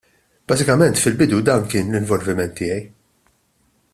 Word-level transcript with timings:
Bażikament, 0.51 1.01
fil-bidu 1.01 1.41
dan 1.51 1.69
kien 1.75 1.93
l-involviment 1.93 2.57
tiegħi. 2.61 2.81